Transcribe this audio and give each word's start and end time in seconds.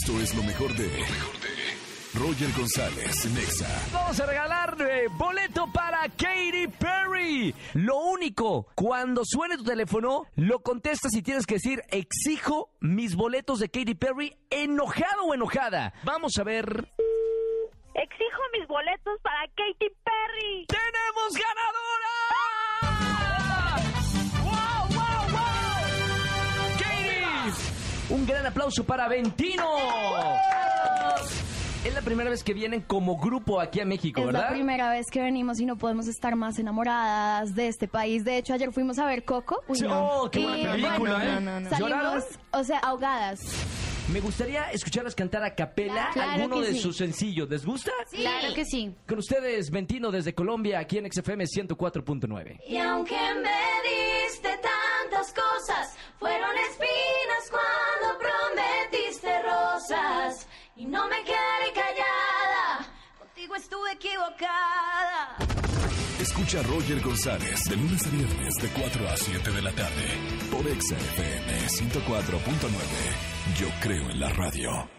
Esto 0.00 0.20
es 0.20 0.32
lo 0.36 0.44
mejor 0.44 0.72
de. 0.76 0.88
Roger 2.14 2.48
González, 2.56 3.26
Nexa. 3.34 3.90
Vamos 3.92 4.20
a 4.20 4.26
regalar 4.26 4.76
eh, 4.80 5.08
boleto 5.10 5.66
para 5.72 6.02
Katy 6.08 6.68
Perry. 6.78 7.52
Lo 7.74 7.96
único, 7.96 8.68
cuando 8.76 9.22
suene 9.24 9.56
tu 9.56 9.64
teléfono, 9.64 10.26
lo 10.36 10.60
contestas 10.60 11.14
y 11.14 11.22
tienes 11.22 11.46
que 11.46 11.54
decir, 11.54 11.82
exijo 11.90 12.70
mis 12.80 13.16
boletos 13.16 13.58
de 13.58 13.70
Katy 13.70 13.96
Perry, 13.96 14.36
enojado 14.50 15.24
o 15.24 15.34
enojada. 15.34 15.92
Vamos 16.04 16.38
a 16.38 16.44
ver. 16.44 16.66
Exijo 17.94 18.42
mis 18.56 18.68
boletos 18.68 19.20
para 19.22 19.48
Katy 19.56 19.90
Un 28.10 28.26
gran 28.26 28.46
aplauso 28.46 28.84
para 28.84 29.06
Ventino. 29.08 29.64
Es 31.84 31.94
la 31.94 32.02
primera 32.02 32.28
vez 32.30 32.42
que 32.42 32.54
vienen 32.54 32.80
como 32.82 33.18
grupo 33.18 33.60
aquí 33.60 33.80
a 33.80 33.84
México, 33.84 34.20
Es 34.20 34.26
¿verdad? 34.26 34.42
la 34.48 34.48
primera 34.50 34.90
vez 34.90 35.06
que 35.12 35.20
venimos 35.20 35.60
y 35.60 35.66
no 35.66 35.76
podemos 35.76 36.08
estar 36.08 36.34
más 36.36 36.58
enamoradas 36.58 37.54
de 37.54 37.68
este 37.68 37.86
país. 37.86 38.24
De 38.24 38.36
hecho, 38.36 38.52
ayer 38.54 38.72
fuimos 38.72 38.98
a 38.98 39.06
ver 39.06 39.24
Coco. 39.24 39.62
Sí, 39.72 39.84
oh, 39.88 40.28
qué 40.30 40.40
buena 40.42 40.58
Y, 40.58 40.82
película, 40.82 40.98
bueno, 40.98 41.20
¿eh? 41.22 41.40
no, 41.40 41.60
no, 41.60 41.60
no. 41.70 41.78
¿Lloraron? 41.78 42.20
Salimos, 42.20 42.38
o 42.52 42.64
sea, 42.64 42.78
ahogadas. 42.78 43.38
Me 44.12 44.20
gustaría 44.20 44.70
escucharlas 44.72 45.14
cantar 45.14 45.44
a 45.44 45.54
capela 45.54 46.08
Claro 46.14 46.30
alguno 46.32 46.60
de 46.62 46.72
sí. 46.72 46.80
sus 46.80 46.96
sencillos. 46.96 47.48
¿Les 47.50 47.64
gusta? 47.64 47.92
Claro 48.10 48.54
que 48.54 48.64
sí. 48.64 48.94
Con 49.06 49.18
ustedes, 49.18 49.70
Ventino 49.70 50.10
desde 50.10 50.34
Colombia, 50.34 50.78
aquí 50.80 50.96
en 50.98 51.10
XFM 51.12 51.44
104.9. 51.44 52.58
Y 52.66 52.76
aunque 52.78 53.14
me 53.14 53.50
diste 53.84 54.17
Y 60.76 60.84
no 60.84 61.08
me 61.08 61.16
quedé 61.24 61.72
callada, 61.74 62.86
contigo 63.18 63.56
estuve 63.56 63.92
equivocada. 63.92 65.36
Escucha 66.20 66.60
a 66.60 66.62
Roger 66.64 67.00
González 67.00 67.64
de 67.64 67.76
lunes 67.76 68.06
a 68.06 68.10
viernes 68.10 68.54
de 68.60 68.68
4 68.68 69.08
a 69.08 69.16
7 69.16 69.50
de 69.50 69.62
la 69.62 69.72
tarde 69.72 70.04
por 70.50 70.66
Exa 70.68 70.94
FM 70.94 71.68
104.9. 71.68 73.58
Yo 73.58 73.68
creo 73.80 74.10
en 74.10 74.20
la 74.20 74.28
radio. 74.28 74.97